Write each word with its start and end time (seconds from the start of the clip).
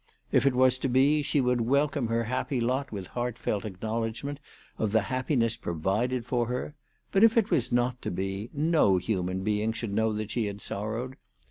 If 0.31 0.47
it 0.47 0.55
was 0.55 0.79
to 0.79 0.89
be, 0.89 1.21
she 1.21 1.41
would 1.41 1.61
welcome 1.61 2.07
her 2.07 2.23
happy 2.23 2.59
lot 2.59 2.91
with 2.91 3.05
heart 3.09 3.37
felt 3.37 3.65
acknowledgment 3.65 4.39
of 4.79 4.93
the 4.93 5.03
happiness 5.03 5.55
provided 5.57 6.25
for 6.25 6.47
her; 6.47 6.73
but 7.11 7.23
if 7.23 7.37
it 7.37 7.51
was 7.51 7.71
not 7.71 8.01
to 8.01 8.09
be, 8.09 8.49
no 8.51 8.97
human 8.97 9.43
being 9.43 9.73
should 9.73 9.93
know 9.93 10.11
that 10.13 10.31
she 10.31 10.45
had 10.47 10.59
sorrowed. 10.59 11.17